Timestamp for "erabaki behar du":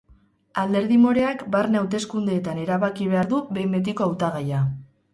2.65-3.45